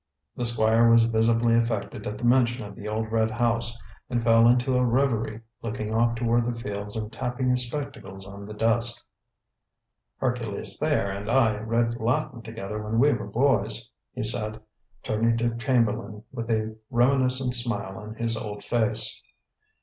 [0.35, 3.77] The squire was visibly affected at the mention of the old red house,
[4.09, 8.47] and fell into a revery, looking off toward the fields and tapping his spectacles on
[8.47, 9.05] the desk.
[10.17, 14.59] "Hercules Thayer and I read Latin together when we were boys," he said,
[15.03, 19.21] turning to Chamberlain with a reminiscent smile on his old face.